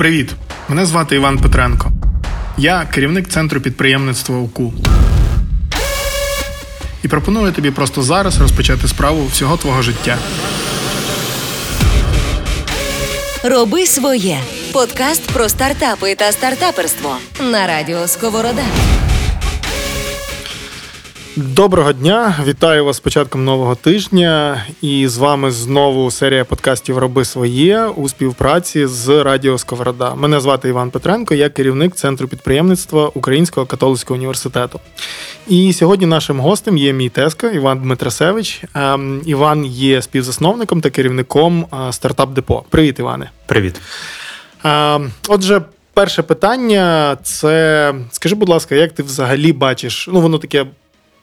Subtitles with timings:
[0.00, 0.34] Привіт!
[0.68, 1.92] Мене звати Іван Петренко.
[2.58, 4.72] Я керівник центру підприємництва УКУ.
[7.04, 10.18] І пропоную тобі просто зараз розпочати справу всього твого життя.
[13.44, 14.38] Роби своє
[14.72, 18.64] подкаст про стартапи та стартаперство на радіо Сковорода.
[21.42, 22.34] Доброго дня!
[22.46, 24.64] Вітаю вас з початком нового тижня.
[24.82, 30.14] І з вами знову серія подкастів Роби своє у співпраці з Радіо Сковорода.
[30.14, 34.80] Мене звати Іван Петренко, я керівник центру підприємництва Українського католицького університету.
[35.48, 38.62] І сьогодні нашим гостем є мій тезка Іван Дмитрасевич.
[38.74, 42.62] Ем, Іван є співзасновником та керівником е, стартап Депо.
[42.70, 43.30] Привіт, Іване.
[43.46, 43.80] Привіт.
[44.64, 45.62] Ем, отже.
[45.94, 50.08] Перше питання це скажи, будь ласка, як ти взагалі бачиш?
[50.12, 50.66] Ну, воно таке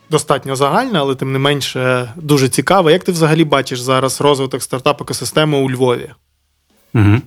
[0.10, 2.92] достатньо загальне, але тим не менше дуже цікаве.
[2.92, 6.12] Як ти взагалі бачиш зараз розвиток стартап-екосистеми у Львові?
[6.94, 7.22] Угу.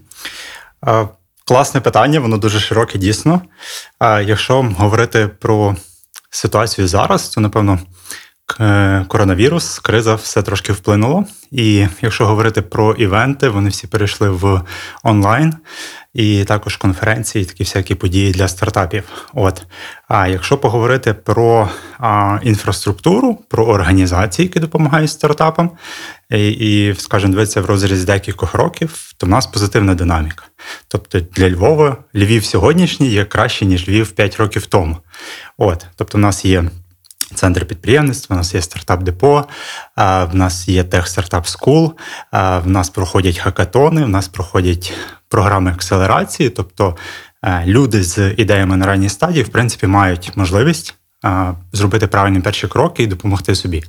[0.80, 1.06] А,
[1.44, 3.40] Класне питання, воно дуже широке, дійсно.
[3.98, 5.76] А, Якщо говорити про
[6.30, 7.78] ситуацію зараз, то напевно
[9.08, 11.24] коронавірус, криза все трошки вплинуло.
[11.50, 14.62] І якщо говорити про івенти, вони всі перейшли в
[15.02, 15.54] онлайн
[16.14, 19.04] і також конференції, такі всякі події для стартапів.
[19.34, 19.62] От
[20.08, 25.70] а якщо поговорити про а, інфраструктуру, про організації, які допомагають стартапам,
[26.30, 30.44] і, і скажімо, дивитися в розрізі декількох років, то в нас позитивна динаміка.
[30.88, 34.96] Тобто для Львова Львів сьогоднішній є краще ніж Львів 5 років тому.
[35.58, 36.64] От, тобто, в нас є.
[37.34, 39.44] Центр підприємництва, у нас є стартап-депо,
[39.96, 41.94] в нас є тех стартап скул,
[42.32, 44.92] в нас проходять хакатони, в нас проходять
[45.28, 46.96] програми акселерації, тобто
[47.44, 50.94] е, люди з ідеями на ранній стадії, в принципі, мають можливість
[51.72, 53.84] зробити правильні перші кроки і допомогти собі.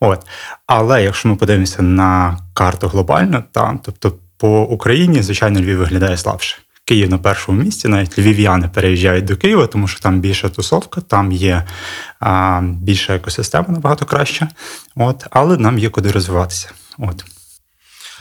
[0.00, 0.26] От.
[0.66, 6.56] Але якщо ми подивимося на карту глобально, та, тобто по Україні, звичайно, Львів виглядає слабше.
[6.90, 11.32] Київ на першому місці, навіть львів'яни переїжджають до Києва, тому що там більша тусовка, там
[11.32, 11.64] є
[12.20, 14.48] а, більша екосистема набагато краща.
[14.96, 16.70] От, але нам є куди розвиватися.
[16.98, 17.24] От.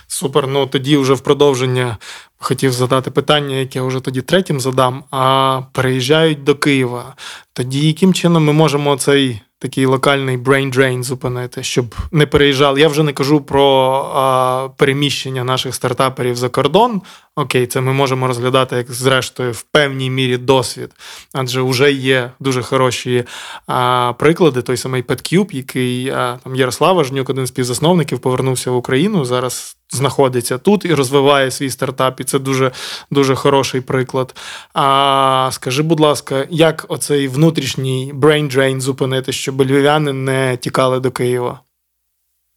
[0.07, 0.47] Супер.
[0.47, 1.97] Ну тоді вже в продовження
[2.37, 5.03] хотів задати питання, яке вже тоді третім задам.
[5.11, 7.15] А переїжджають до Києва.
[7.53, 12.81] Тоді яким чином ми можемо цей такий локальний brain drain зупинити, щоб не переїжджали?
[12.81, 17.01] Я вже не кажу про а, переміщення наших стартаперів за кордон.
[17.35, 20.91] Окей, це ми можемо розглядати як зрештою в певній мірі досвід,
[21.33, 23.23] адже вже є дуже хороші
[23.67, 24.61] а, приклади.
[24.61, 29.75] Той самий PetCube, який а, там Ярослава Жнюк, один з співзасновників, повернувся в Україну зараз
[29.91, 32.71] знаходиться тут і розвиває свій стартап, і це дуже
[33.11, 34.35] дуже хороший приклад.
[34.73, 41.11] А скажи, будь ласка, як оцей внутрішній brain drain зупинити, щоб львів'яни не тікали до
[41.11, 41.59] Києва?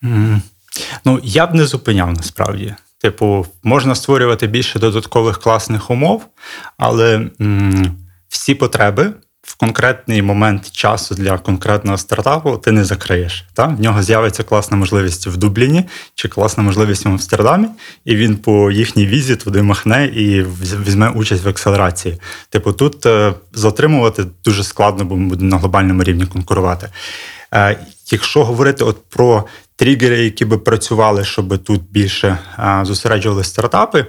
[0.04, 0.41] Mm.
[1.04, 2.75] Ну, я б не зупиняв насправді.
[2.98, 6.26] Типу, можна створювати більше додаткових класних умов,
[6.76, 7.97] але м-
[8.28, 9.12] всі потреби
[9.52, 13.44] в конкретний момент часу для конкретного стартапу ти не закриєш.
[13.54, 13.66] Та?
[13.66, 17.68] В нього з'явиться класна можливість в Дубліні чи класна можливість в Амстердамі,
[18.04, 20.42] і він по їхній візі туди махне і
[20.86, 22.18] візьме участь в акселерації.
[22.50, 26.88] Типу, тут е, затримувати дуже складно, бо ми будемо на глобальному рівні конкурувати.
[27.54, 27.78] Е,
[28.10, 29.44] якщо говорити от про
[29.76, 34.06] тригери, які би працювали, щоб тут більше е, зосереджували стартапи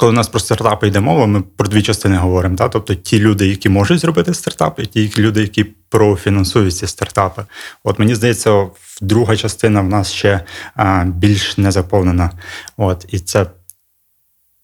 [0.00, 2.56] коли у нас про стартапи йде мова, ми про дві частини говоримо.
[2.56, 2.68] Да?
[2.68, 7.44] Тобто ті люди, які можуть зробити стартапи, і ті люди, які профінансують ці стартапи.
[7.84, 8.66] От мені здається,
[9.00, 10.40] друга частина в нас ще
[10.74, 12.30] а, більш не заповнена.
[12.76, 13.46] От, І це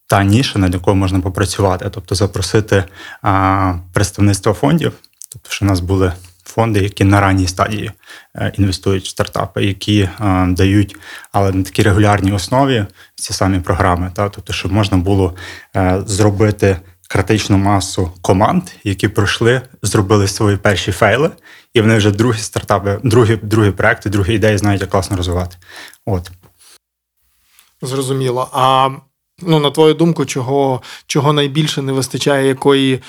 [0.07, 2.83] та ніша, над якою можна попрацювати, тобто запросити
[3.21, 4.93] а, представництво фондів,
[5.31, 6.13] тобто, що у нас були
[6.47, 7.91] фонди, які на ранній стадії
[8.35, 10.09] е, інвестують в стартапи, які е,
[10.47, 10.95] дають,
[11.31, 12.85] але на такій регулярній основі
[13.15, 14.11] ці самі програми.
[14.15, 14.29] Та?
[14.29, 15.35] Тобто, щоб можна було
[15.75, 16.77] е, зробити
[17.09, 21.31] критичну масу команд, які пройшли, зробили свої перші фейли,
[21.73, 25.57] і вони вже другі стартапи, другі другі проекти, другі ідеї знають, як класно розвивати.
[26.05, 26.31] От.
[27.81, 28.49] Зрозуміло.
[28.53, 28.89] А
[29.41, 33.01] ну, на твою думку, чого чого найбільше не вистачає якої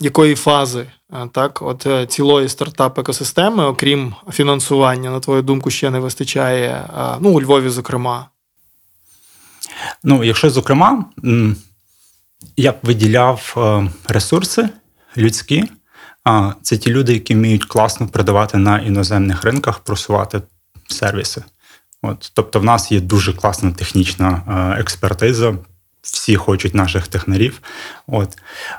[0.00, 0.86] якої фази
[1.32, 6.88] так, от е, цілої стартап-екосистеми, окрім фінансування, на твою думку, ще не вистачає
[7.20, 8.28] ну, у Львові, зокрема?
[10.04, 11.04] Ну, якщо зокрема,
[12.56, 14.68] я б виділяв е, ресурси
[15.16, 15.64] людські.
[16.62, 20.42] Це ті люди, які вміють класно продавати на іноземних ринках, просувати
[20.88, 21.44] сервіси.
[22.02, 25.54] От, Тобто, в нас є дуже класна технічна е, експертиза
[26.12, 27.60] всі хочуть наших технарів.
[28.06, 28.38] От.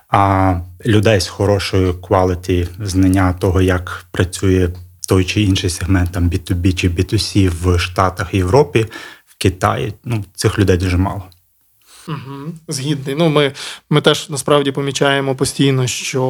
[0.10, 0.56] А
[0.86, 4.70] людей з хорошою кваліті знання того, як працює
[5.08, 8.86] той чи інший сегмент, там B2B чи B2C в Штатах Європі,
[9.26, 9.94] в Китаї.
[10.04, 11.24] Ну, цих людей дуже мало.
[12.68, 13.16] Згідний.
[13.16, 13.54] Ну, Ми
[13.90, 16.24] ми теж насправді помічаємо постійно, що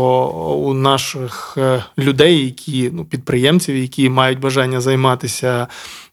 [0.63, 5.67] у наших е, людей, які ну, підприємців, які мають бажання займатися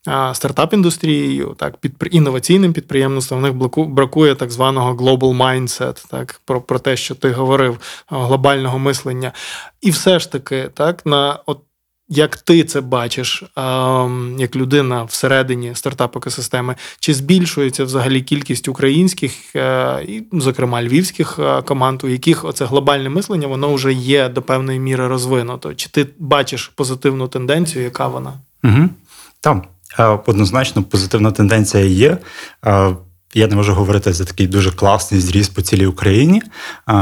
[0.07, 3.55] стартап-індустрією, так, під інноваційним підприємництвом, в них
[3.89, 7.79] бракує так званого global mindset, так, про про те, що ти говорив,
[8.09, 9.33] глобального мислення.
[9.81, 11.61] І все ж таки, так, на от
[12.09, 13.45] як ти це бачиш,
[14.39, 22.09] як людина всередині стартап-екосистеми, чи збільшується взагалі кількість українських, е, зокрема львівських е, команд, у
[22.09, 25.75] яких оце глобальне мислення воно вже є до певної міри розвинуто?
[25.75, 28.33] Чи ти бачиш позитивну тенденцію, яка вона?
[28.65, 28.89] Угу.
[29.41, 29.65] Так,
[29.99, 32.19] е, однозначно позитивна тенденція є.
[33.37, 36.43] Я не можу говорити за такий дуже класний зріст по цілій Україні.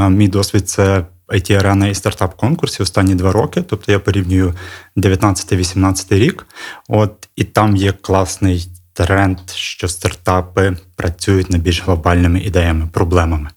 [0.09, 3.61] Мій досвід це it арена і стартап-конкурсі останні два роки.
[3.61, 4.53] Тобто я порівнюю
[4.97, 6.45] 19-18 рік.
[6.87, 13.49] От і там є класний тренд, що стартапи працюють над більш глобальними ідеями, проблемами.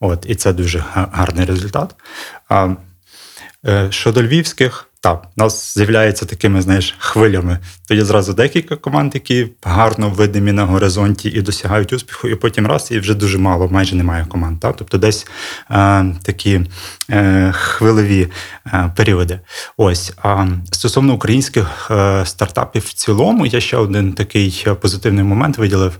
[0.00, 1.94] От, І це дуже гарний результат.
[2.48, 2.74] А,
[3.66, 7.58] е, Щодо львівських, так, нас з'являється такими, знаєш, хвилями.
[7.88, 12.66] То є зразу декілька команд, які гарно видимі на горизонті і досягають успіху, і потім
[12.66, 14.60] раз, і вже дуже мало, майже немає команд.
[14.60, 14.76] Так?
[14.76, 15.26] Тобто десь
[15.70, 16.60] е, такі
[17.10, 18.28] е, хвилеві
[18.66, 19.40] е, періоди.
[19.76, 20.12] Ось.
[20.22, 25.98] А стосовно українських е, стартапів в цілому, я ще один такий позитивний момент виділив.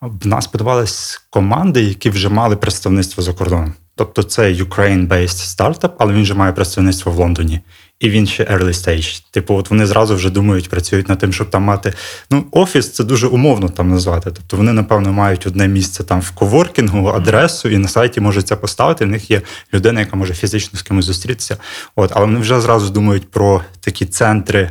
[0.00, 3.74] В нас подавались команди, які вже мали представництво за кордоном.
[3.94, 7.60] Тобто це Ukraine-based стартап, але він вже має представництво в Лондоні
[8.00, 9.22] і він ще early stage.
[9.30, 11.94] Типу, от вони зразу вже думають, працюють над тим, щоб там мати.
[12.30, 14.30] Ну, офіс це дуже умовно там назвати.
[14.30, 18.56] Тобто вони, напевно, мають одне місце там в коворкінгу, адресу, і на сайті можуть це
[18.56, 19.04] поставити.
[19.04, 19.42] В них є
[19.74, 21.56] людина, яка може фізично з кимось зустрітися.
[21.96, 24.70] От, але вони вже зразу думають про такі центри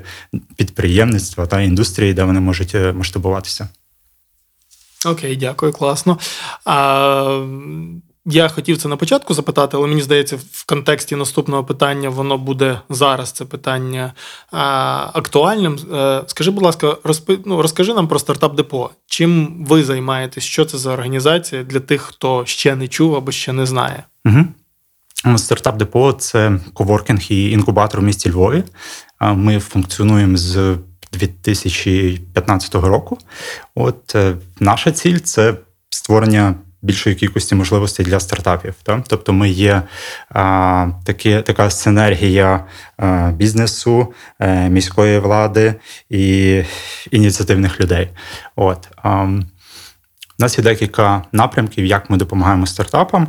[0.56, 3.68] підприємництва та індустрії, де вони можуть е, масштабуватися.
[5.06, 6.20] Окей, дякую, класно.
[6.66, 7.46] А,
[8.30, 12.82] я хотів це на початку запитати, але мені здається, в контексті наступного питання воно буде
[12.90, 13.32] зараз.
[13.32, 14.14] Це питання
[15.14, 15.80] актуальним.
[15.94, 17.40] Е, скажи, будь ласка, розпи...
[17.46, 18.90] ну, розкажи нам про стартап Депо.
[19.08, 20.44] Чим ви займаєтесь?
[20.44, 24.04] Що це за організація для тих, хто ще не чув або ще не знає?
[24.26, 25.38] Угу.
[25.38, 28.64] Стартап Депо це коворкінг і інкубатор в місті Львові.
[29.22, 30.78] Ми функціонуємо з
[31.12, 33.18] 2015 року.
[33.76, 35.54] От е, наша ціль це
[35.90, 38.76] створення більшої кількості можливостей для стартапів.
[38.84, 39.04] Так?
[39.08, 39.82] Тобто, ми є
[40.30, 42.66] а, такі, така синергія
[42.98, 45.76] а, бізнесу, а, е, міської влади
[46.10, 46.64] і
[47.12, 48.10] ініціативних людей.
[48.56, 48.88] От.
[49.04, 49.24] А,
[50.40, 53.28] у нас є декілька напрямків, як ми допомагаємо стартапам.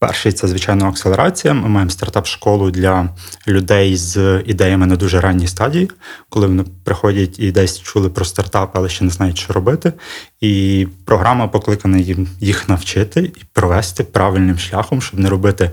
[0.00, 1.54] Перший це, звичайно, акселерація.
[1.54, 3.08] Ми маємо стартап-школу для
[3.48, 5.90] людей з ідеями на дуже ранній стадії,
[6.28, 9.92] коли вони приходять і десь чули про стартап, але ще не знають, що робити.
[10.40, 15.70] І програма покликана їм їх навчити і провести правильним шляхом, щоб не робити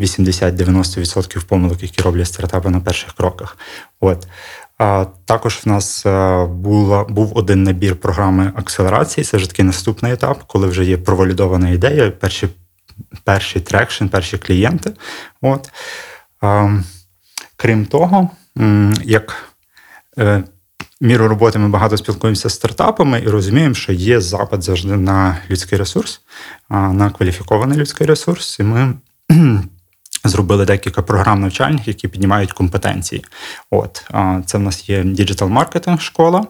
[0.00, 3.58] 80-90% помилок, які роблять стартапи на перших кроках.
[4.00, 4.26] От.
[4.78, 9.24] А також в нас е, була був один набір програми акселерації.
[9.24, 12.10] Це вже такий наступний етап, коли вже є провалідована ідея.
[12.10, 12.48] Перші
[13.24, 14.92] перший traction, перші клієнти.
[15.40, 15.70] От.
[17.56, 18.30] Крім того,
[19.04, 19.54] як
[20.18, 20.44] е,
[21.00, 25.78] міру роботи ми багато спілкуємося з стартапами і розуміємо, що є запит завжди на людський
[25.78, 26.20] ресурс,
[26.70, 28.58] на кваліфікований людський ресурс.
[28.60, 28.94] І ми
[30.24, 33.24] зробили декілька програм навчальних, які піднімають компетенції.
[33.70, 34.10] От
[34.46, 36.46] Це в нас є digital marketing школа.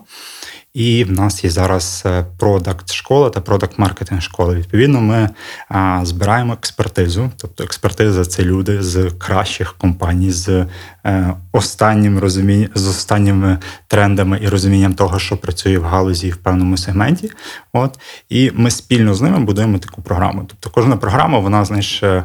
[0.74, 2.04] І в нас є зараз
[2.38, 4.54] product школа та product marketing школа.
[4.54, 5.28] Відповідно, ми
[5.68, 7.30] а, збираємо експертизу.
[7.36, 10.66] Тобто, експертиза це люди з кращих компаній, з
[11.06, 16.76] е, останнім розумінням, з останніми трендами і розумінням того, що працює в галузі в певному
[16.76, 17.30] сегменті.
[17.72, 17.98] От
[18.28, 20.44] і ми спільно з ними будуємо таку програму.
[20.46, 22.24] Тобто, кожна програма, вона знаєш, е,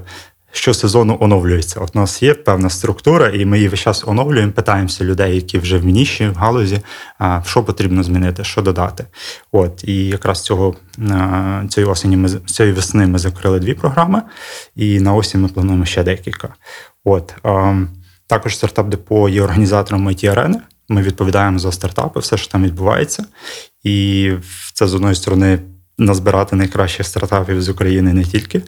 [0.58, 1.80] щосезону оновлюється.
[1.80, 5.58] От у нас є певна структура, і ми її весь час оновлюємо, питаємося людей, які
[5.58, 6.80] вже в ніші, в галузі,
[7.46, 9.06] що потрібно змінити, що додати.
[9.52, 10.76] От І якраз цього
[11.70, 14.22] цієї осені ми цієї весни ми закрили дві програми,
[14.76, 16.50] і на осінь ми плануємо ще декілька.
[17.04, 17.36] От
[18.28, 20.60] також стартап депо є організатором it арени.
[20.90, 23.26] Ми відповідаємо за стартапи, все, що там відбувається,
[23.84, 24.32] і
[24.74, 25.60] це з одної сторони
[25.98, 28.62] назбирати найкращих стартапів з України не тільки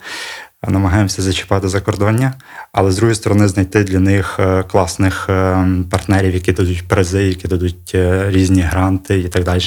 [0.67, 2.33] намагаємося зачіпати закордоння,
[2.71, 7.47] але з другої сторони, знайти для них е, класних е, партнерів, які дадуть призи, які
[7.47, 9.61] дадуть е, різні гранти і так далі.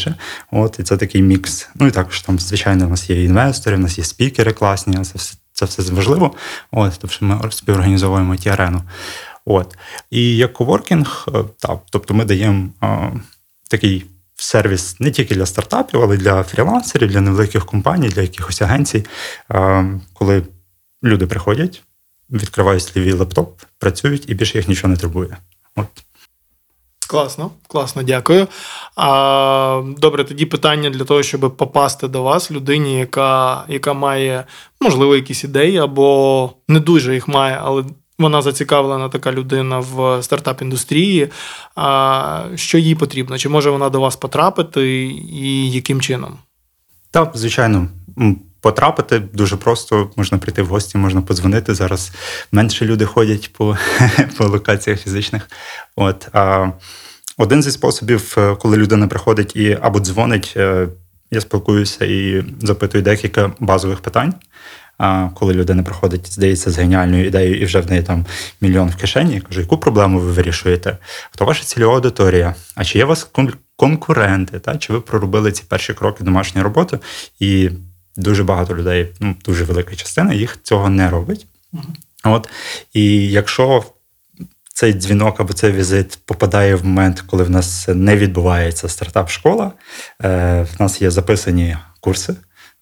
[0.51, 1.69] От і це такий мікс.
[1.75, 5.05] Ну і також там, звичайно, у нас є інвестори, у нас є спікери класні.
[5.05, 6.35] Це все це все важливо.
[6.71, 8.83] От, тому що ми співорганізовуємо ті арену.
[9.45, 9.79] От
[10.11, 11.27] і як коворкінг,
[11.59, 12.69] так, тобто ми даємо
[13.71, 14.07] такий
[14.37, 19.05] сервіс не тільки для стартапів, але й для фрілансерів, для невеликих компаній, для якихось агенцій,
[20.13, 20.43] коли
[21.05, 21.83] люди приходять,
[22.31, 25.37] відкривають свій лептоп, працюють і більше їх нічого не турбує.
[25.77, 25.87] От.
[27.09, 28.47] Класно, класно, дякую.
[28.97, 34.45] А, Добре, тоді питання для того, щоб попасти до вас, людині, яка яка має,
[34.81, 37.85] можливо, якісь ідеї, або не дуже їх має, але
[38.19, 41.31] вона зацікавлена така людина в стартап-індустрії.
[41.75, 43.39] А, Що їй потрібно?
[43.39, 46.39] Чи може вона до вас потрапити, і яким чином?
[47.11, 47.89] Так, звичайно.
[48.61, 51.75] Потрапити дуже просто, можна прийти в гості, можна подзвонити.
[51.75, 52.13] Зараз
[52.53, 53.77] менше люди ходять по
[54.39, 55.49] по локаціях фізичних.
[55.97, 56.71] От, а,
[57.39, 60.89] Один зі способів, е, коли людина приходить і або дзвонить, е,
[61.31, 64.35] я спілкуюся і запитую декілька базових питань.
[64.99, 68.27] А коли людина приходить, здається, з геніальною ідеєю, і вже в неї там
[68.61, 70.99] мільйон в кишені, я кажу, яку проблему ви вирішуєте?
[71.31, 72.55] Хто ваша цільова аудиторія?
[72.75, 73.31] А чи є у вас
[73.77, 74.59] конкуренти?
[74.59, 74.79] Та?
[74.79, 76.99] Чи ви проробили ці перші кроки домашньої роботи?
[77.39, 77.71] І
[78.21, 81.47] дуже багато людей, ну дуже велика частина, їх цього не робить.
[81.73, 81.85] Uh-huh.
[82.25, 82.49] От
[82.93, 83.85] і якщо
[84.75, 89.73] цей дзвінок або цей візит попадає в момент, коли в нас не відбувається стартап-школа,
[90.25, 92.35] е, в нас є записані курси.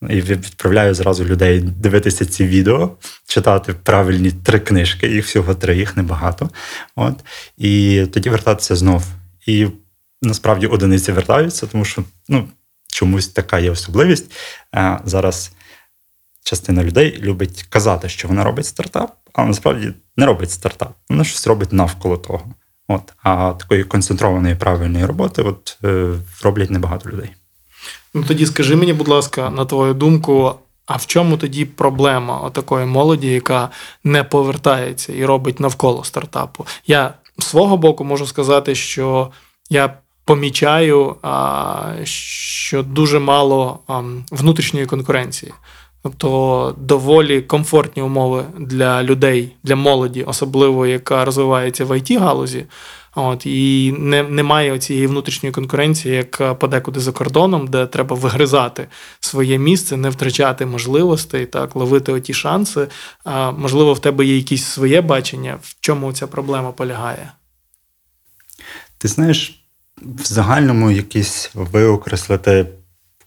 [0.03, 5.97] І відправляю зразу людей дивитися ці відео, читати правильні три книжки, їх всього три, їх
[5.97, 6.51] небагато.
[6.97, 7.15] От.
[7.57, 9.05] І тоді вертатися знов.
[9.47, 9.67] І
[10.23, 12.49] насправді одиниці вертаються, тому що ну,
[12.93, 14.33] чомусь така є особливість.
[15.05, 15.53] Зараз
[16.45, 20.93] частина людей любить казати, що вона робить стартап, а насправді не робить стартап.
[21.09, 22.55] Вона щось робить навколо того.
[22.89, 23.13] От.
[23.23, 27.31] А такої концентрованої правильної роботи от, е, роблять небагато людей.
[28.15, 30.55] Ну тоді скажи мені, будь ласка, на твою думку,
[30.87, 33.71] а в чому тоді проблема такої молоді, яка
[34.05, 36.67] не повертається і робить навколо стартапу?
[36.87, 39.31] Я з свого боку можу сказати, що
[39.71, 41.17] я помічаю,
[42.05, 43.79] що дуже мало
[44.31, 45.53] внутрішньої конкуренції.
[46.03, 52.65] Тобто доволі комфортні умови для людей, для молоді, особливо яка розвивається в it галузі
[53.15, 58.87] От І не, немає цієї внутрішньої конкуренції, як подекуди за кордоном, де треба вигризати
[59.21, 62.89] своє місце, не втрачати можливостей, так, ловити оті шанси.
[63.25, 67.33] А, Можливо, в тебе є якесь своє бачення, в чому ця проблема полягає?
[68.99, 69.58] Ти знаєш,
[70.03, 72.67] в загальному якісь виокреслити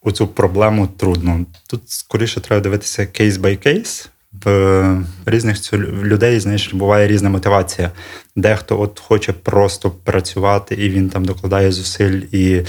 [0.01, 1.46] оцю проблему трудно.
[1.68, 4.10] Тут скоріше треба дивитися кейс бай кейс
[4.46, 5.74] в різних
[6.04, 7.92] людей, знаєш, буває різна мотивація.
[8.36, 12.62] Дехто от хоче просто працювати, і він там докладає зусиль і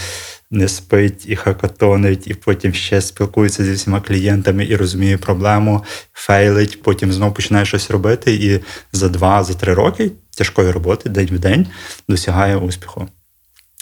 [0.50, 6.82] не спить, і хакатонить, і потім ще спілкується зі всіма клієнтами і розуміє проблему, фейлить,
[6.82, 8.61] потім знову починає щось робити, і
[8.92, 11.66] за два-за три роки тяжкої роботи день в день
[12.09, 13.09] досягає успіху.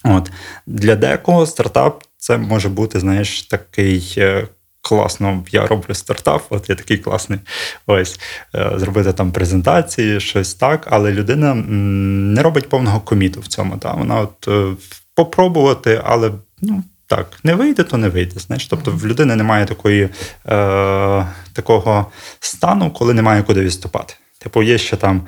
[0.04, 0.30] От
[0.66, 4.48] Для декого стартап це може бути, знаєш, такий е,
[4.82, 7.38] класно, я роблю стартап, от я такий класний.
[7.86, 8.20] Ось
[8.54, 13.76] е, зробити там презентації, щось так, але людина не робить повного коміту в цьому.
[13.76, 13.92] Та?
[13.92, 14.76] Вона от е,
[15.14, 16.30] попробувати, але
[16.62, 16.84] ну.
[17.06, 18.40] Так, не вийде, то не вийде.
[18.40, 20.08] Знаєш, тобто в людини немає такої, е,
[21.52, 22.06] такого
[22.40, 24.14] стану, коли немає куди відступати.
[24.42, 25.22] Типу, є ще там.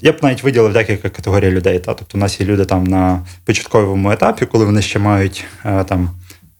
[0.00, 1.78] Я б навіть виділив декілька категорій людей.
[1.78, 1.94] Та?
[1.94, 6.10] Тобто, у нас є люди там на початковому етапі, коли вони ще мають там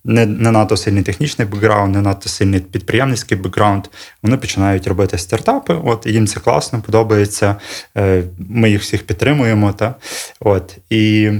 [0.05, 3.85] не не надто сильний технічний бекграунд, не надто сильний підприємницький бекграунд.
[4.23, 5.75] Вони починають робити стартапи.
[5.85, 7.57] От їм це класно, подобається.
[7.97, 9.73] Е, ми їх всіх підтримуємо.
[9.73, 9.95] Та?
[10.41, 11.31] От, І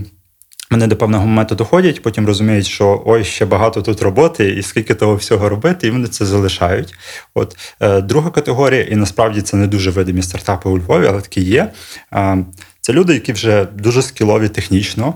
[0.75, 4.95] вони до певного моменту доходять, потім розуміють, що ой, ще багато тут роботи, і скільки
[4.95, 6.95] того всього робити, і вони це залишають.
[7.35, 11.41] От е, Друга категорія, і насправді це не дуже видимі стартапи у Львові, але такі
[11.43, 11.73] є.
[12.13, 12.45] Е,
[12.81, 15.15] це люди, які вже дуже skillові технічно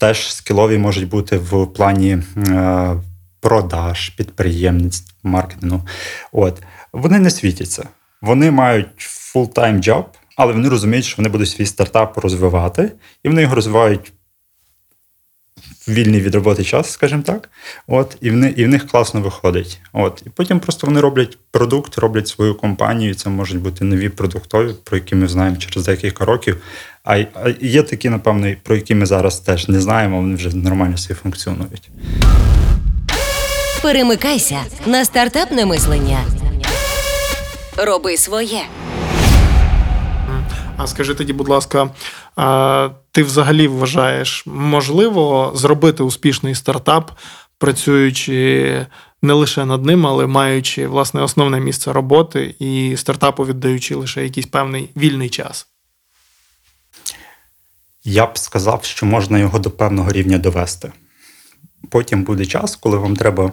[0.00, 2.96] теж скілові можуть бути в плані е,
[3.40, 5.82] продаж, підприємництв, маркетингу.
[6.32, 6.62] От
[6.92, 7.88] вони не світяться,
[8.22, 8.88] вони мають
[9.34, 10.04] full-time job,
[10.36, 12.92] але вони розуміють, що вони будуть свій стартап розвивати,
[13.24, 14.12] і вони його розвивають.
[15.90, 17.48] Вільний від роботи час, скажімо так,
[17.86, 19.80] от і в них, і в них класно виходить.
[19.92, 23.14] От і потім просто вони роблять продукт, роблять свою компанію.
[23.14, 26.56] Це можуть бути нові продуктові, про які ми знаємо через декілька років.
[27.04, 27.24] А
[27.60, 31.90] є такі, напевно, про які ми зараз теж не знаємо, вони вже нормально собі функціонують.
[33.82, 36.18] Перемикайся на стартапне мислення.
[37.76, 38.62] Роби своє.
[40.82, 41.90] А скажи тоді, будь ласка,
[43.12, 47.10] ти взагалі вважаєш можливо зробити успішний стартап,
[47.58, 48.86] працюючи
[49.22, 54.46] не лише над ним, але маючи власне основне місце роботи і стартапу віддаючи лише якийсь
[54.46, 55.66] певний вільний час?
[58.04, 60.92] Я б сказав, що можна його до певного рівня довести.
[61.90, 63.52] Потім буде час, коли вам треба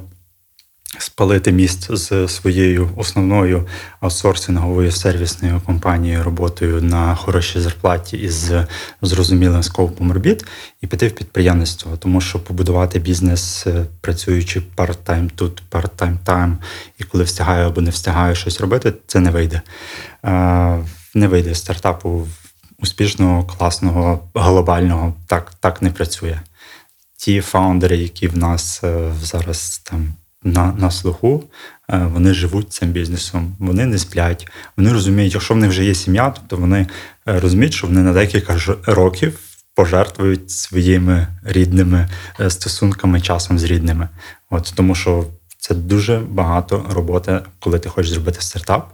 [0.99, 3.67] спалити міст з своєю основною
[3.99, 8.51] аутсорсинговою сервісною компанією роботою на хорошій зарплаті із
[9.01, 10.45] зрозумілим скопом робіт
[10.81, 16.57] і піти в підприємництво, тому що побудувати бізнес, е, працюючи парт-тайм тут, парт-тайм там,
[16.99, 19.61] і коли встигаю або не встигаю щось робити, це не вийде.
[20.25, 22.27] Е, не вийде стартапу
[22.79, 25.13] успішного, класного, глобального.
[25.27, 26.39] Так, Так не працює.
[27.17, 30.13] Ті фаундери, які в нас е, зараз там
[30.47, 31.43] на на слуху,
[31.89, 35.95] е, вони живуть цим бізнесом, вони не сплять, вони розуміють, якщо в них вже є
[35.95, 36.87] сім'я, тобто вони
[37.27, 39.39] е, розуміють, що вони на декілька років
[39.75, 44.09] пожертвують своїми рідними е, стосунками, часом з рідними.
[44.49, 45.25] От Тому що
[45.57, 48.93] це дуже багато роботи, коли ти хочеш зробити стартап.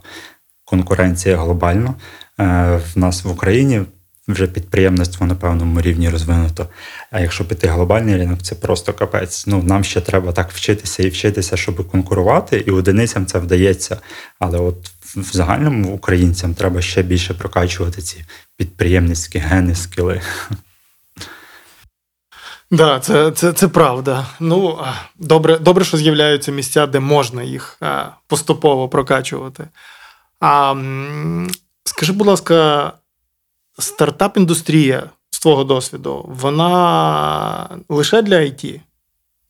[0.64, 1.94] Конкуренція глобальна.
[2.38, 3.82] В нас в Україні
[4.28, 6.68] вже підприємництво на певному рівні розвинуто.
[7.14, 9.46] А якщо піти глобальний ринок, це просто капець.
[9.46, 13.98] Ну нам ще треба так вчитися і вчитися, щоб конкурувати, і одиницям це вдається.
[14.38, 14.76] Але от
[15.16, 18.24] в загальному українцям треба ще більше прокачувати ці
[18.56, 20.20] підприємницькі гени, скіли.
[22.70, 24.26] Да, це це, це правда.
[24.40, 24.78] Ну
[25.16, 27.80] добре, добре, що з'являються місця, де можна їх
[28.26, 29.68] поступово прокачувати.
[30.40, 30.74] А
[31.84, 32.92] скажи, будь ласка,
[33.78, 35.02] стартап-індустрія
[35.44, 38.80] твого досвіду, вона лише для IT.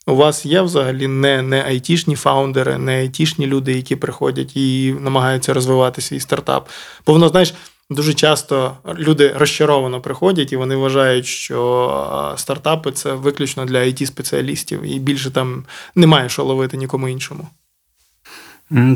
[0.07, 5.55] У вас є взагалі не не айтішні фаундери, не айтішні люди, які приходять і намагаються
[5.55, 6.69] розвивати свій стартап.
[7.07, 7.55] Бо воно, знаєш,
[7.91, 14.83] дуже часто люди розчаровано приходять і вони вважають, що стартапи це виключно для it спеціалістів
[14.83, 17.49] і більше там немає що ловити нікому іншому.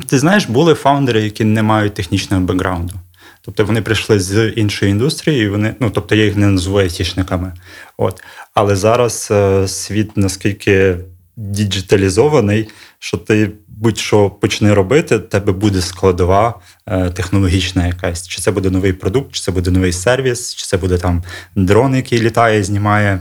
[0.07, 2.95] Ти знаєш, були фаундери, які не мають технічного бекграунду.
[3.43, 7.53] Тобто вони прийшли з іншої індустрії, і вони, ну тобто я їх не називаю айтішниками.
[7.97, 8.23] От.
[8.55, 10.97] Але зараз е, світ наскільки
[11.37, 12.69] діджиталізований,
[12.99, 16.55] що ти будь-що почни робити, тебе буде складова
[16.87, 18.29] е, технологічна якась.
[18.29, 21.23] Чи це буде новий продукт, чи це буде новий сервіс, чи це буде там
[21.57, 23.21] дрон, який літає, знімає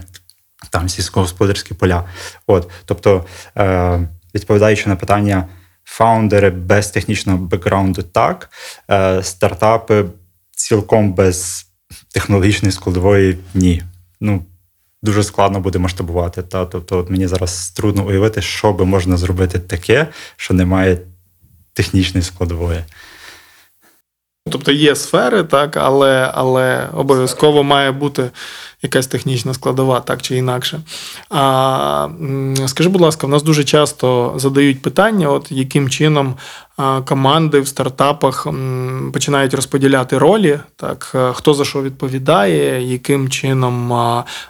[0.70, 2.04] там сільськогосподарські поля.
[2.46, 3.24] От, Тобто,
[3.56, 5.48] е, відповідаючи на питання
[5.88, 8.50] фаундери без технічного бекграунду так,
[8.90, 10.04] е, стартапи
[10.50, 11.66] цілком без
[12.12, 13.82] технологічної складової ні.
[14.20, 14.44] Ну,
[15.02, 16.42] Дуже складно буде масштабувати.
[16.42, 16.66] Та?
[16.66, 20.98] Тобто, от мені зараз трудно уявити, що би можна зробити таке, що немає
[21.72, 22.84] технічної складової.
[24.50, 28.30] Тобто є сфери, так, але але обов'язково має бути
[28.82, 30.80] якась технічна складова, так чи інакше.
[31.30, 32.08] А,
[32.66, 36.34] Скажи, будь ласка, в нас дуже часто задають питання, от яким чином
[37.04, 38.46] команди в стартапах
[39.12, 43.94] починають розподіляти ролі, так, хто за що відповідає, яким чином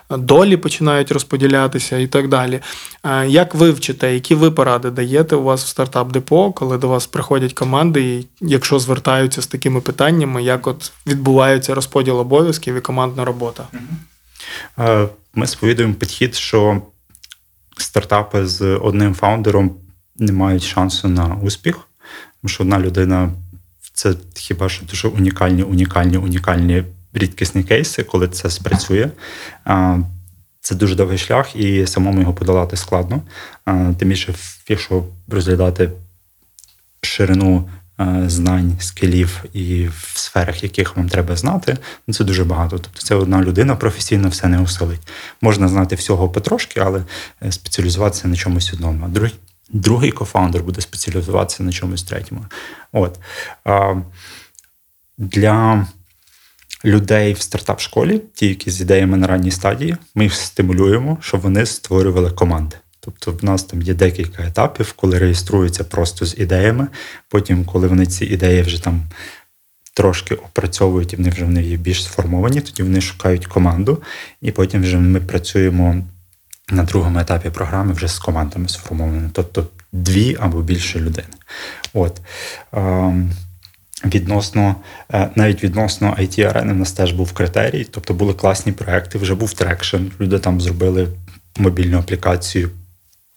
[0.09, 2.59] долі починають розподілятися і так далі.
[3.27, 7.53] Як ви вчите, які ви поради даєте у вас в стартап-депо, коли до вас приходять
[7.53, 13.67] команди, і якщо звертаються з такими питаннями, як от відбувається розподіл обов'язків і командна робота?
[15.33, 16.81] Ми сповідуємо підхід, що
[17.77, 19.75] стартапи з одним фаундером
[20.17, 21.75] не мають шансу на успіх,
[22.41, 23.31] тому що одна людина
[23.93, 26.83] це хіба що дуже унікальні, унікальні, унікальні
[27.13, 29.09] рідкісні кейси, коли це спрацює.
[30.61, 33.21] Це дуже довгий шлях, і самому його подолати складно.
[33.97, 34.33] Тим більше,
[34.67, 35.91] якщо розглядати
[37.01, 37.78] ширину Е,
[38.27, 42.79] знань, скілів і в сферах, яких вам треба знати, ну це дуже багато.
[42.79, 45.01] Тобто це одна людина професійно все не усилить.
[45.41, 47.03] Можна знати всього потрошки, але
[47.43, 49.05] е, спеціалізуватися на чомусь одному.
[49.05, 49.35] А другий
[49.69, 52.45] другий кофаундер буде спеціалізуватися на чомусь третьому.
[52.91, 53.19] От.
[55.17, 55.87] Для
[56.85, 61.65] людей в стартап-школі, ті, які з ідеями на ранній стадії, ми їх стимулюємо, щоб вони
[61.65, 62.75] створювали команди.
[62.99, 66.87] Тобто в нас там є декілька етапів, коли реєструються просто з ідеями.
[67.29, 69.01] Потім, коли вони ці ідеї вже там
[69.93, 74.03] трошки опрацьовують і вони вже вони є більш сформовані, тоді вони шукають команду,
[74.41, 75.95] і потім вже ми працюємо
[76.71, 81.25] на другому етапі програми вже з командами сформованими, тобто дві або більше людей.
[81.93, 82.21] От.
[84.05, 84.75] Відносно,
[85.13, 89.35] е, навіть відносно IT Арени в нас теж був критерій, тобто були класні проекти, вже
[89.35, 89.97] був traction.
[90.21, 91.07] Люди там зробили
[91.57, 92.69] мобільну аплікацію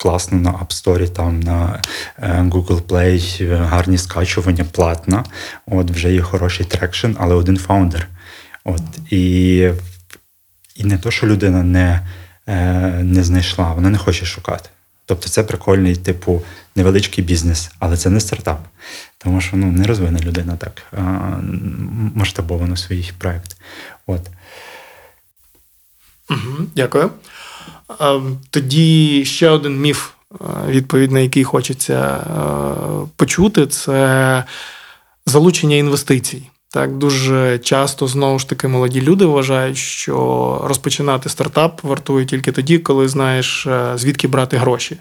[0.03, 1.83] класно на App Store, там на
[2.19, 5.25] е, Google Play, гарні скачування, платна.
[5.67, 8.09] От Вже є хороший traction, але один founder.
[8.65, 9.57] От, І
[10.77, 12.01] і не то, що людина не
[12.47, 12.57] е,
[13.03, 14.69] не знайшла, вона не хоче шукати.
[15.07, 16.43] Тобто це прикольний, типу,
[16.77, 18.67] невеличкий бізнес, але це не стартап.
[19.19, 20.83] Тому що ну, не розвине людина так
[22.15, 23.57] масштабовано свій проєкт.
[26.31, 27.11] Угу, Дякую.
[28.51, 30.11] Тоді ще один міф,
[30.69, 32.27] відповідь на який хочеться
[33.17, 34.45] почути, це
[35.27, 36.43] залучення інвестицій.
[36.73, 42.79] Так, дуже часто знову ж таки молоді люди вважають, що розпочинати стартап вартує тільки тоді,
[42.79, 44.97] коли знаєш, е, звідки брати гроші.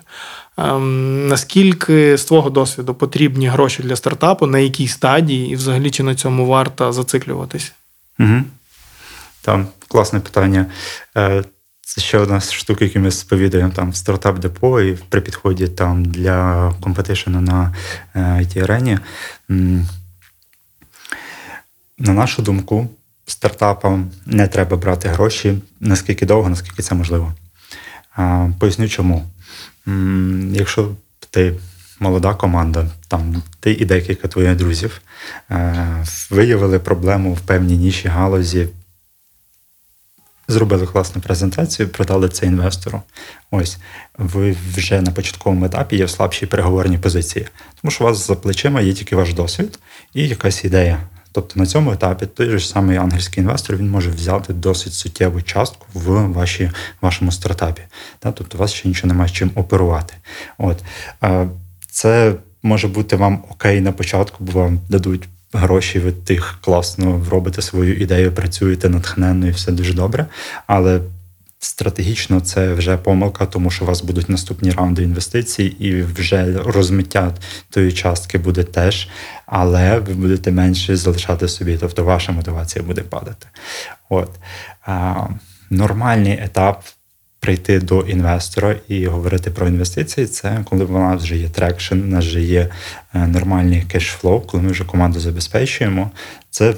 [1.28, 6.16] Наскільки з твого досвіду потрібні гроші для стартапу, на якій стадії, і взагалі чи на
[6.16, 7.74] цьому варто зациклюватись?
[8.20, 8.44] Угу.
[9.42, 10.66] Там класне питання.
[11.96, 15.68] Це ще одна з штук, які ми сповідуємо там в стартап депо і при підході
[15.68, 17.76] там для компетишену на
[18.16, 19.00] it е, арені
[21.98, 22.90] на нашу думку,
[23.26, 27.34] стартапам не треба брати гроші наскільки довго, наскільки це можливо.
[28.60, 29.26] Поясню чому.
[30.52, 30.92] Якщо
[31.30, 31.54] ти
[32.00, 35.02] молода команда, там ти і декілька твоїх друзів
[35.50, 38.68] е, виявили проблему в певній ніші галузі,
[40.52, 43.02] зробили класну презентацію, продали це інвестору.
[43.52, 43.78] Ось
[44.18, 47.48] ви вже на початковому етапі є в слабшій переговорній позиції,
[47.82, 49.80] тому що у вас за плечима є тільки ваш досвід
[50.14, 51.00] і якась ідея.
[51.32, 55.86] Тобто на цьому етапі той же самий ангельський інвестор він може взяти досить суттєву частку
[55.94, 57.82] в вашій, вашому стартапі.
[58.20, 60.14] Тобто у вас ще нічого немає з чим оперувати.
[60.58, 60.78] От.
[61.90, 62.34] Це
[62.64, 67.98] може бути вам окей на початку, бо вам дадуть гроші, ви тих класно робите свою
[67.98, 70.26] ідею, працюєте натхненно і все дуже добре.
[70.68, 71.02] Але
[71.64, 77.34] Стратегічно це вже помилка, тому що у вас будуть наступні раунди інвестицій, і вже розмиття
[77.70, 79.10] тої частки буде теж,
[79.46, 83.48] але ви будете менше залишати собі, тобто ваша мотивація буде падати.
[84.10, 84.30] От
[85.70, 86.84] Нормальний етап
[87.42, 92.06] прийти до інвестора і говорити про інвестиції, це коли в нас вже є traction, у
[92.06, 92.70] нас вже є
[93.14, 96.12] е, нормальний cash flow, коли ми вже команду забезпечуємо.
[96.50, 96.74] Це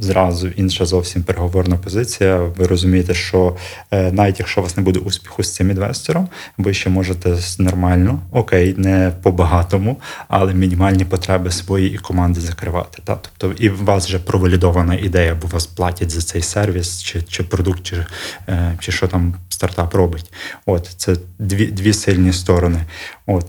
[0.00, 2.36] зразу інша зовсім переговорна позиція.
[2.36, 3.56] Ви розумієте, що
[3.90, 8.20] е, навіть якщо у вас не буде успіху з цим інвестором, ви ще можете нормально,
[8.32, 9.96] окей, не по-багатому,
[10.28, 13.02] але мінімальні потреби своєї команди закривати.
[13.04, 13.18] Та?
[13.38, 17.42] Тобто, і у вас вже провалідована ідея, бо вас платять за цей сервіс, чи чи
[17.42, 18.06] продукт, чи,
[18.48, 20.32] е, чи що там стартап робить.
[20.66, 22.84] От це дві дві сильні сторони.
[23.26, 23.46] От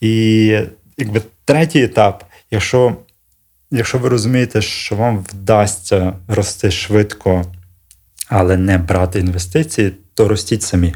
[0.00, 0.46] і
[0.96, 2.96] якби третій етап, якщо
[3.70, 7.44] якщо ви розумієте, що вам вдасться рости швидко,
[8.28, 10.94] але не брати інвестиції, то ростіть самі.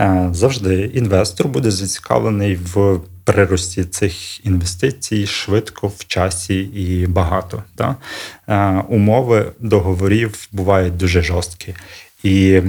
[0.00, 7.62] Е, завжди інвестор буде зацікавлений в прирості цих інвестицій швидко, в часі і багато.
[7.76, 7.96] Так?
[8.48, 11.74] Е, умови договорів бувають дуже жорсткі.
[12.22, 12.60] І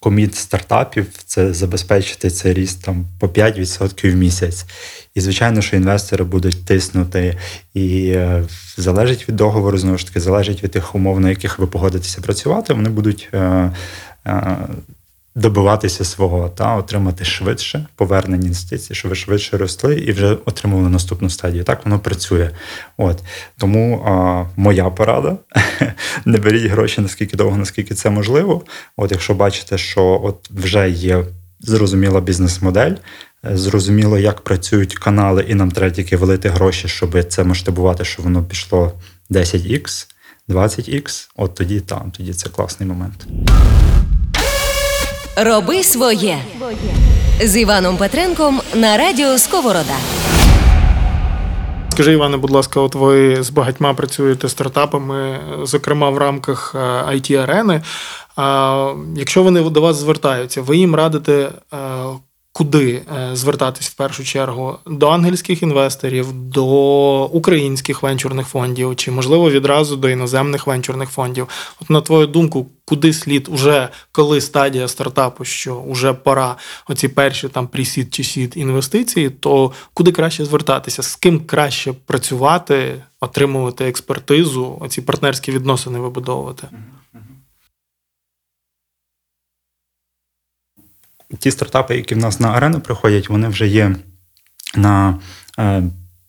[0.00, 4.66] коміт стартапів це забезпечити цей ріст там по 5% в місяць.
[5.14, 7.36] І, звичайно, що інвестори будуть тиснути,
[7.74, 8.44] і е,
[8.76, 12.74] залежить від договору, знову ж таки, залежить від тих умов, на яких ви погодитеся працювати,
[12.74, 13.28] вони будуть.
[15.36, 20.36] Е, е, добиватися свого та отримати швидше повернення інвестицій, щоб ви швидше росли і вже
[20.44, 21.64] отримали наступну стадію.
[21.64, 22.50] Так воно працює.
[22.96, 23.22] От
[23.58, 25.36] тому а, моя порада:
[26.24, 28.62] не беріть гроші наскільки довго, наскільки це можливо.
[28.96, 31.24] От, якщо бачите, що от вже є
[31.60, 32.94] зрозуміла бізнес-модель.
[33.52, 38.42] Зрозуміло, як працюють канали, і нам треба тільки велити гроші, щоб це масштабувати, щоб воно
[38.42, 38.92] пішло
[39.30, 40.06] 10х,
[40.48, 41.28] 20х.
[41.36, 43.26] От тоді там, тоді це класний момент.
[45.38, 46.38] Роби своє
[47.40, 49.96] з Іваном Петренком на радіо Сковорода.
[51.88, 56.74] Скажи, Іване, будь ласка, от ви з багатьма працюєте стартапами, зокрема в рамках
[57.14, 57.82] it арени.
[58.36, 61.76] А Якщо вони до вас звертаються, ви їм радите е,
[62.56, 69.50] куди е, звертатись в першу чергу до ангельських інвесторів, до українських венчурних фондів, чи можливо
[69.50, 71.48] відразу до іноземних венчурних фондів.
[71.82, 76.56] От на твою думку, куди слід уже коли стадія стартапу, що вже пора
[76.88, 83.02] оці перші там прісід чи сід інвестиції, то куди краще звертатися, з ким краще працювати,
[83.20, 86.68] отримувати експертизу, оці партнерські відносини вибудовувати.
[91.38, 93.96] Ті стартапи, які в нас на арену приходять, вони вже є
[94.76, 95.20] на
[95.58, 95.82] е,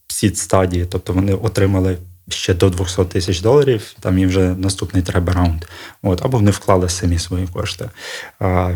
[0.08, 1.98] сід стадії, тобто вони отримали
[2.30, 5.66] ще до 200 тисяч доларів, там їм вже наступний треба раунд.
[6.02, 7.90] От, Або вони вклали самі свої кошти.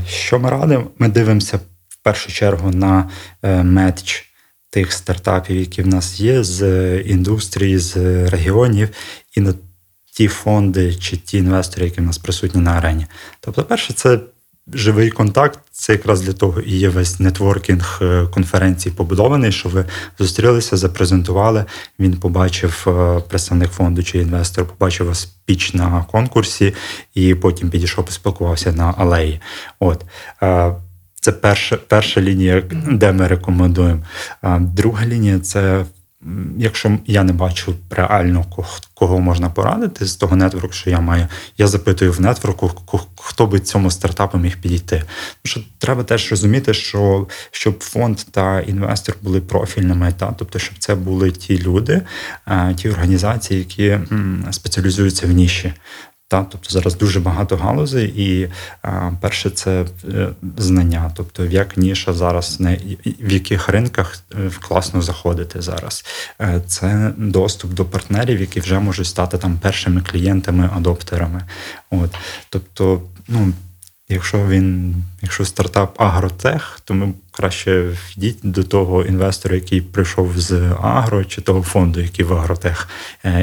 [0.08, 0.88] Що ми радимо?
[1.00, 3.10] Ми дивимося в першу чергу на
[3.44, 4.28] е, метч.
[4.74, 7.96] Тих стартапів, які в нас є, з індустрії, з
[8.30, 8.90] регіонів,
[9.38, 9.54] і на
[10.14, 13.06] ті фонди чи ті інвестори, які в нас присутні на арені.
[13.40, 14.20] Тобто, перше, це
[14.74, 19.86] живий контакт це якраз для того і є весь нетворкінг е, конференції побудований, що ви
[20.20, 21.66] зустрілися, запрезентували.
[22.00, 26.74] Він побачив е, представник фонду чи інвестор, побачив вас піч на конкурсі,
[27.14, 29.42] і потім підійшов, поспілкувався на алеї.
[29.80, 30.06] От.
[30.44, 30.74] Е,
[31.16, 34.02] це перша перша лінія, де ми рекомендуємо.
[34.60, 35.86] Друга лінія це
[36.58, 38.46] якщо я не бачу реально
[38.94, 42.72] кого можна порадити з того нетворку, що я маю, я запитую в нетворку,
[43.16, 44.96] хто би цьому стартапу міг підійти.
[44.98, 45.08] Тому
[45.44, 50.96] що треба теж розуміти, що щоб фонд та інвестор були профільними, та тобто, щоб це
[50.96, 52.02] були ті люди,
[52.76, 54.00] ті організації, які
[54.52, 55.74] спеціалізуються в ніші.
[56.32, 58.50] Та, тобто зараз дуже багато галузей, і
[58.82, 62.78] а, перше це е, знання, тобто як ніша зараз не
[63.20, 66.06] в яких ринках е, класно заходити зараз.
[66.42, 71.42] Е, це доступ до партнерів, які вже можуть стати там першими клієнтами, адоптерами.
[71.90, 72.16] От,
[72.50, 73.54] тобто, ну.
[74.10, 80.74] Якщо він, якщо стартап агротех, то ми краще йдіть до того інвестора, який прийшов з
[80.82, 82.90] агро, чи того фонду, який в агротех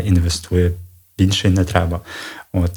[0.05, 0.73] інвестує.
[1.19, 2.01] Більше не треба.
[2.53, 2.73] От.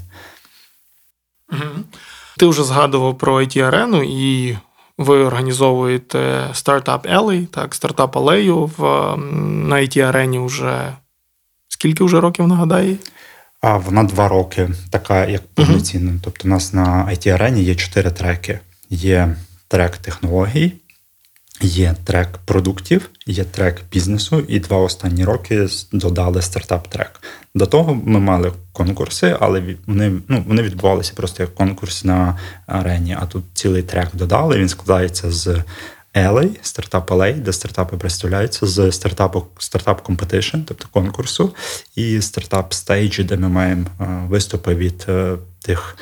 [2.37, 4.57] Ти вже згадував про it арену і
[4.97, 6.19] ви організовуєте
[6.53, 8.81] Startup Alley, так, стартап алею в,
[9.67, 10.93] на it арені вже
[11.81, 12.97] скільки вже років нагадає?
[13.61, 16.11] А вона два роки, така як повноцінна.
[16.11, 16.19] Uh-huh.
[16.23, 19.35] Тобто, у нас на it арені є чотири треки: є
[19.67, 20.73] трек технологій,
[21.61, 27.21] Є трек продуктів, є трек бізнесу, і два останні роки додали стартап-трек.
[27.55, 33.17] До того ми мали конкурси, але вони ну, вони відбувалися просто як конкурс на арені.
[33.19, 34.57] А тут цілий трек додали.
[34.57, 35.63] Він складається з
[36.15, 41.55] LA, стартап LA, де стартапи представляються, з стартапу стартап Competition, тобто конкурсу,
[41.95, 43.85] і стартап Stage, де ми маємо
[44.29, 45.97] виступи від е, тих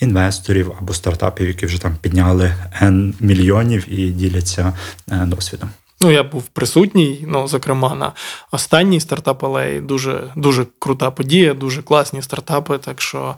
[0.00, 4.72] інвесторів або стартапів, які вже там підняли N мільйонів і діляться
[5.10, 5.70] е, досвідом.
[6.00, 8.12] Ну, я був присутній, ну, зокрема, на
[8.50, 9.80] останній стартап алеї.
[9.80, 12.78] Дуже дуже крута подія, дуже класні стартапи.
[12.78, 13.34] Так що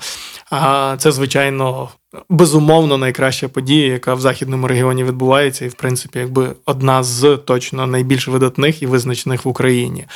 [0.50, 1.88] а, це, звичайно,
[2.28, 7.86] безумовно найкраща подія, яка в західному регіоні відбувається, і, в принципі, якби одна з точно
[7.86, 10.06] найбільш видатних і визначених в Україні.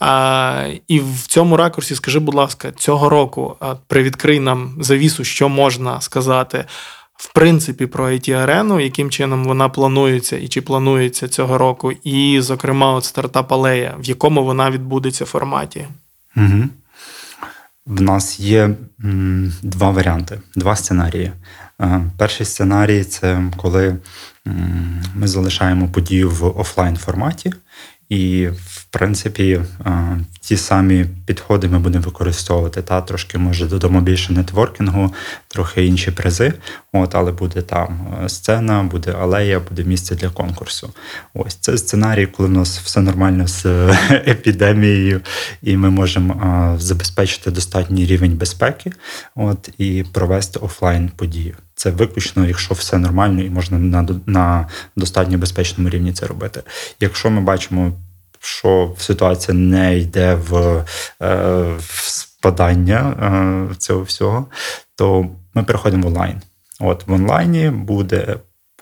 [0.00, 6.00] А, І в цьому ракурсі, скажи, будь ласка, цього року привідкрий нам завісу, що можна
[6.00, 6.64] сказати
[7.20, 12.40] в принципі про it арену яким чином вона планується і чи планується цього року, і,
[12.40, 15.86] зокрема, от стартап алея, в якому вона відбудеться форматі.
[16.36, 16.64] Угу.
[17.86, 18.70] В нас є
[19.04, 21.32] м, два варіанти, два сценарії.
[21.80, 23.96] Е, перший сценарій це коли
[24.46, 27.52] м, ми залишаємо подію в офлайн форматі,
[28.08, 29.60] і, в принципі,
[30.40, 32.82] ті самі підходи ми будемо використовувати.
[32.82, 35.14] Та Трошки, може, додамо більше нетворкінгу,
[35.48, 36.52] трохи інші призи.
[36.92, 40.90] От, Але буде там е, сцена, буде алея, буде місце для конкурсу.
[41.34, 43.66] Ось це сценарій, коли в нас все нормально з
[44.10, 45.20] епідемією,
[45.62, 48.92] і ми можемо забезпечити достатній рівень безпеки
[49.34, 51.54] от, і провести офлайн подію.
[51.74, 56.62] Це виключно, якщо все нормально і можна на на достатньо безпечному рівні це робити.
[57.00, 57.92] Якщо ми бачимо,
[58.40, 60.84] що ситуація не йде в,
[61.22, 61.34] е,
[61.78, 62.98] в спадання
[63.72, 64.46] е, цього всього,
[64.94, 66.40] то ми переходимо в онлайн.
[66.80, 68.36] От в онлайні буде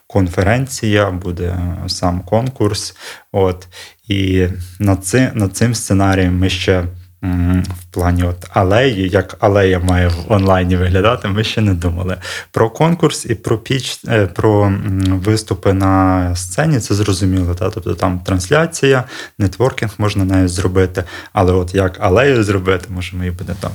[0.06, 2.96] конференція, буде сам конкурс.
[3.32, 3.66] От
[4.08, 4.46] і
[4.78, 6.84] над цим, над цим сценарієм ми ще
[7.22, 12.16] в плані от алеї, як алея має в онлайні виглядати, ми ще не думали.
[12.50, 14.72] Про конкурс і про піч, е, про
[15.08, 17.54] виступи на сцені це зрозуміло.
[17.54, 17.70] Та?
[17.70, 19.04] Тобто там трансляція,
[19.38, 23.70] нетворкінг можна навіть зробити, але от як алею зробити, може ми її буде там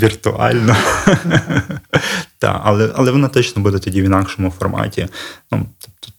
[0.00, 0.76] віртуально.
[2.46, 5.08] Але але вона точно буде тоді в інакшому форматі.
[5.52, 6.13] Ну, тобто,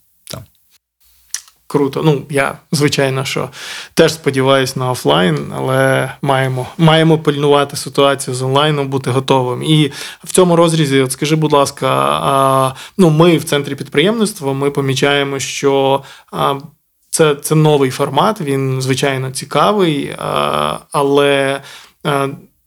[1.76, 2.02] Круто.
[2.04, 3.48] Ну, я, звичайно, що
[3.94, 9.62] теж сподіваюся на офлайн, але маємо маємо пильнувати ситуацію з онлайном, бути готовим.
[9.62, 9.92] І
[10.24, 11.88] в цьому розрізі, от скажи, будь ласка,
[12.22, 16.54] а, ну, ми в центрі підприємництва ми помічаємо, що а,
[17.10, 20.14] це це новий формат, він звичайно цікавий,
[20.92, 21.60] але.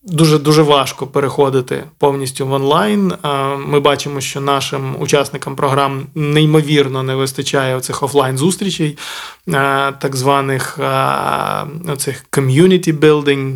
[0.10, 3.14] Дуже дуже важко переходити повністю в онлайн.
[3.58, 8.98] Ми бачимо, що нашим учасникам програм неймовірно не вистачає цих офлайн зустрічей,
[10.00, 10.80] так званих
[11.88, 13.56] оцих community building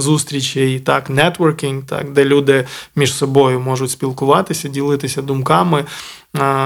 [0.00, 5.84] зустрічей, так, networking, так, де люди між собою можуть спілкуватися, ділитися думками.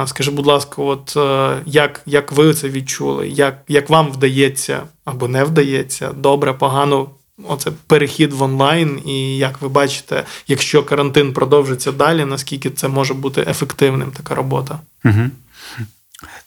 [0.07, 3.29] Скажи, будь ласка, от е, як як ви це відчули?
[3.29, 7.07] Як як вам вдається або не вдається добре, погано
[7.44, 13.14] оце перехід в онлайн, і як ви бачите, якщо карантин продовжиться далі, наскільки це може
[13.14, 14.81] бути ефективним така робота?
[15.05, 15.31] Угу.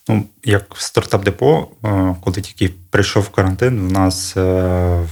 [0.08, 5.06] Ну, як стартап депо, е, коли тільки прийшов карантин, у нас е,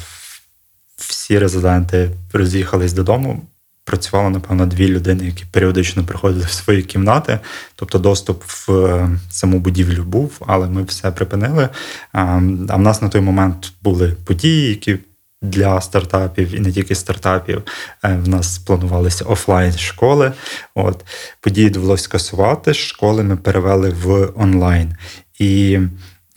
[0.97, 3.43] всі резиденти роз'їхались додому.
[3.85, 7.41] Працювало, напевно, дві людини, які періодично приходили в свої кімнати.
[7.75, 11.69] Тобто доступ в е, саму будівлю був, але ми все припинили.
[12.13, 12.37] А
[12.77, 14.99] в нас на той момент були події, які
[15.43, 17.63] для стартапів і не тільки стартапів.
[18.03, 20.33] В нас планувалися офлайн школи.
[20.75, 21.05] От
[21.41, 22.75] події довелося скасувати.
[22.75, 24.97] Школи ми перевели в онлайн.
[25.39, 25.79] І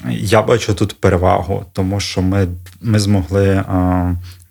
[0.10, 2.48] я бачу тут перевагу, тому що ми
[2.82, 3.64] ми змогли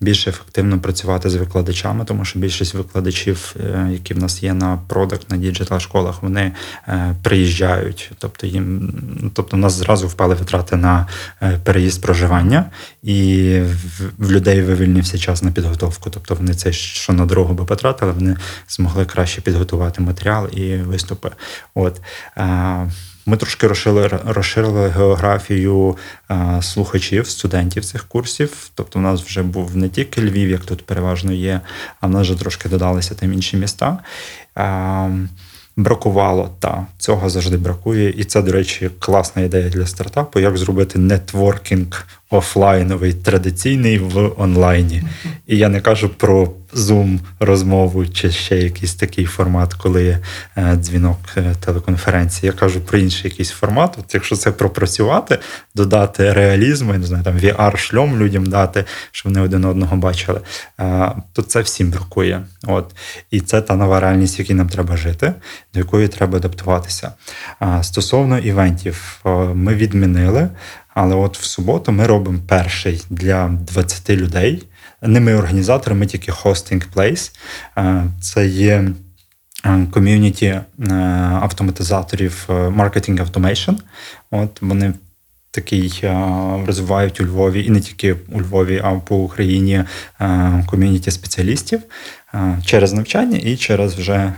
[0.01, 4.79] більш ефективно працювати з викладачами, тому що більшість викладачів, е, які в нас є на
[4.87, 6.51] product, на digital школах, вони
[6.87, 8.11] е, приїжджають.
[8.17, 8.93] Тобто їм,
[9.33, 11.07] тобто, у нас зразу впали витрати на
[11.41, 12.65] е, переїзд проживання,
[13.03, 16.09] і в, в людей вивільнився час на підготовку.
[16.09, 18.37] Тобто вони це що на дорогу би потратили, вони
[18.69, 21.29] змогли краще підготувати матеріал і виступи.
[21.75, 22.01] От.
[23.25, 28.69] Ми трошки розширили розширили географію а, слухачів, студентів цих курсів.
[28.75, 31.61] Тобто, у нас вже був не тільки Львів, як тут переважно є,
[31.99, 33.97] а в нас вже трошки додалися там інші міста.
[34.55, 35.09] А,
[35.75, 38.09] Бракувало, та цього завжди бракує.
[38.09, 45.03] І це, до речі, класна ідея для стартапу, як зробити нетворкінг офлайновий, традиційний в онлайні.
[45.47, 50.17] І я не кажу про Zoom розмову чи ще якийсь такий формат, коли
[50.55, 52.47] е, дзвінок е, телеконференції.
[52.47, 53.95] Я кажу про інший якийсь формат.
[53.99, 55.39] От Якщо це пропрацювати,
[55.75, 60.41] додати реалізму, не знаю, там VR-шльом людям дати, щоб вони один одного бачили,
[60.79, 62.45] е, то це всім бракує.
[62.67, 62.95] От.
[63.31, 65.33] І це та нова реальність, в якій нам треба жити,
[65.73, 67.11] до якої треба адаптуватися.
[67.81, 69.21] Стосовно івентів,
[69.53, 70.49] ми відмінили.
[70.93, 74.63] Але от в суботу ми робимо перший для 20 людей.
[75.01, 76.31] Не ми організатори, ми тільки.
[77.77, 78.91] Е, це є
[79.65, 80.63] е, community е,
[81.41, 83.71] автоматизаторів marketing automation.
[84.31, 84.93] От вони
[85.51, 86.03] такий
[86.65, 89.83] розвивають у Львові і не тільки у Львові, а по Україні
[90.65, 91.81] community спеціалістів
[92.65, 94.33] через навчання і через вже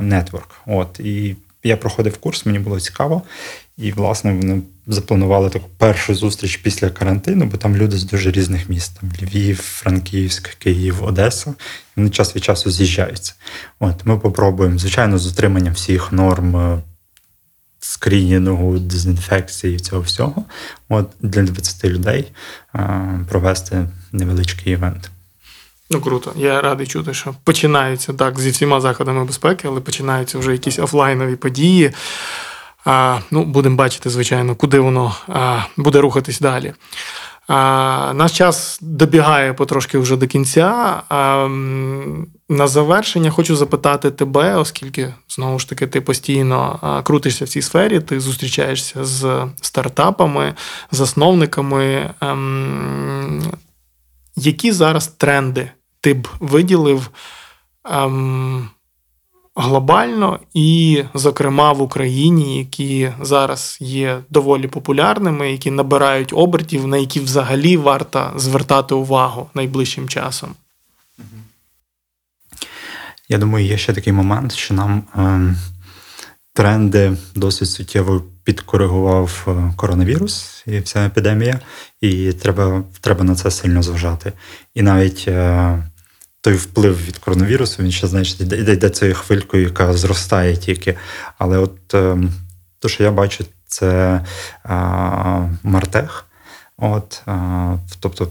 [0.00, 0.60] network.
[0.66, 3.22] От і я проходив курс, мені було цікаво.
[3.76, 8.68] І, власне, вони запланували таку першу зустріч після карантину, бо там люди з дуже різних
[8.68, 11.54] міст: там Львів, Франківськ, Київ, Одеса.
[11.96, 13.34] Вони час від часу з'їжджаються.
[13.80, 16.78] От ми попробуємо, звичайно, з утриманням всіх норм е,
[17.80, 20.44] скрінінгу, дезінфекції цього всього.
[20.88, 22.32] От для 20 людей
[22.72, 25.10] а, провести невеличкий івент.
[25.90, 30.52] Ну круто, я радий чути, що починаються так зі всіма заходами безпеки, але починаються вже
[30.52, 31.92] якісь офлайнові події.
[32.84, 36.74] А, Ну, Будемо бачити, звичайно, куди воно а, буде рухатись далі.
[37.48, 41.02] А, Наш час добігає потрошки вже до кінця.
[41.08, 41.48] А,
[42.48, 48.00] На завершення хочу запитати тебе, оскільки знову ж таки ти постійно крутишся в цій сфері,
[48.00, 50.54] ти зустрічаєшся з стартапами,
[50.90, 52.10] засновниками.
[52.20, 53.42] А, ем,
[54.36, 57.10] які зараз тренди ти б виділив?
[57.82, 58.68] А, ем,
[59.58, 67.20] глобально і, зокрема, в Україні, які зараз є доволі популярними, які набирають обертів, на які
[67.20, 70.50] взагалі варто звертати увагу найближчим часом.
[73.28, 75.54] Я думаю, є ще такий момент, що нам е,
[76.54, 81.60] тренди досить суттєво підкоригував е, коронавірус і вся епідемія,
[82.00, 84.32] і треба треба на це сильно зважати.
[84.74, 85.82] І навіть е,
[86.40, 90.96] той вплив від коронавірусу, він ще значить йде, йде цією хвилькою, яка зростає тільки.
[91.38, 92.18] Але от е,
[92.78, 94.20] то, що я бачу, це
[94.64, 96.24] а, Мартех.
[96.76, 98.28] От, а, Тобто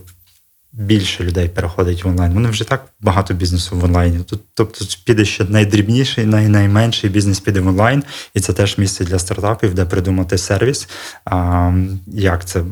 [0.71, 2.33] більше людей переходить в онлайн.
[2.33, 4.23] Вони вже так багато бізнесу в онлайні.
[4.23, 9.05] Тут, тобто піде ще найдрібніший, най найменший бізнес піде в онлайн, і це теж місце
[9.05, 10.89] для стартапів, де придумати сервіс,
[11.25, 11.71] а,
[12.07, 12.63] як це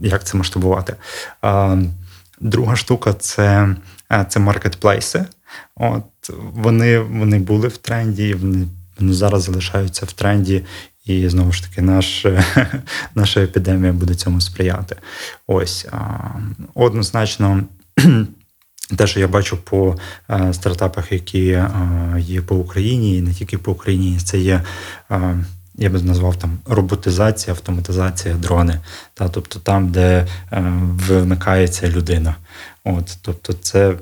[0.00, 0.96] як це масштабувати.
[1.42, 1.76] А,
[2.40, 3.76] Друга штука це
[4.28, 5.24] це маркетплейси.
[5.76, 6.04] От
[6.54, 8.66] Вони вони були в тренді, вони,
[8.98, 10.64] вони зараз залишаються в тренді,
[11.04, 12.26] і знову ж таки, наш,
[13.14, 14.96] наша епідемія буде цьому сприяти.
[15.46, 15.86] Ось
[16.74, 17.62] однозначно.
[18.96, 19.96] Те, що я бачу по
[20.30, 21.70] е, стартапах, які е,
[22.18, 24.62] є по Україні, і не тільки по Україні, це є,
[25.10, 28.80] е, я би назвав там роботизація, автоматизація дрони.
[29.14, 30.26] Та, Тобто там, де
[31.08, 32.34] вимикається людина.
[32.84, 33.96] От, Тобто, це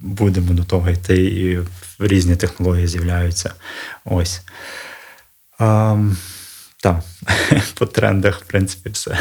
[0.00, 1.58] будемо до того йти, і
[1.98, 3.54] різні технології з'являються.
[4.04, 4.42] Ось.
[5.58, 5.96] А,
[6.82, 7.00] Так,
[7.74, 9.18] по трендах, в принципі, все.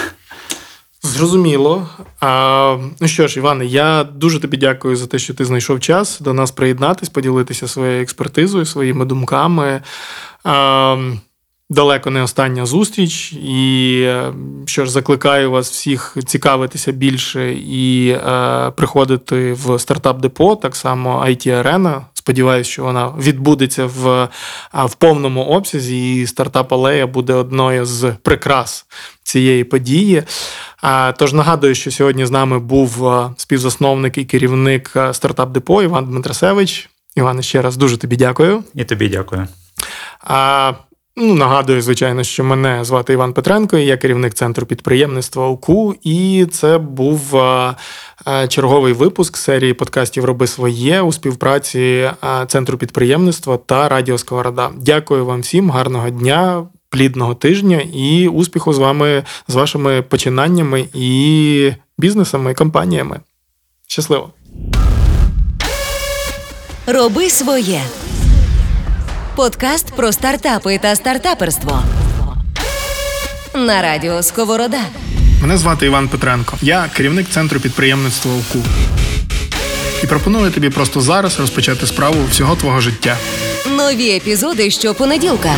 [1.03, 1.89] Зрозуміло.
[2.19, 6.19] А, Ну що ж, Іване, я дуже тобі дякую за те, що ти знайшов час
[6.19, 9.81] до нас приєднатись, поділитися своєю експертизою, своїми думками.
[10.43, 10.97] А,
[11.69, 14.33] Далеко не остання зустріч, і е,
[14.65, 21.25] що ж закликаю вас всіх цікавитися більше і е, приходити в стартап депо, так само
[21.25, 24.29] it арена Сподіваюся, що вона відбудеться в
[24.73, 28.85] в повному обсязі, і стартап Алея буде одною з прикрас
[29.23, 30.23] цієї події.
[31.17, 36.89] Тож нагадую, що сьогодні з нами був співзасновник і керівник стартап депо Іван Дмитрасевич.
[37.15, 38.63] Іване, ще раз дуже тобі дякую.
[38.73, 39.47] І тобі дякую.
[40.21, 40.73] А,
[41.17, 45.95] Ну, Нагадую, звичайно, що мене звати Іван Петренко, і я керівник центру підприємництва УКУ.
[46.03, 47.39] І це був
[48.47, 52.09] черговий випуск серії подкастів Роби своє у співпраці
[52.47, 54.71] центру підприємництва та Радіо Сковорода.
[54.77, 61.71] Дякую вам всім, гарного дня, плідного тижня і успіху з вами, з вашими починаннями і
[61.97, 63.19] бізнесами, і компаніями.
[63.87, 64.29] Щасливо!
[66.87, 67.81] Роби своє.
[69.35, 71.83] Подкаст про стартапи та стартаперство.
[73.55, 74.79] На радіо Сковорода.
[75.41, 76.57] Мене звати Іван Петренко.
[76.61, 78.63] Я керівник центру підприємництва УКУ.
[80.03, 83.17] І пропоную тобі просто зараз розпочати справу всього твого життя.
[83.77, 85.55] Нові епізоди щопонеділка.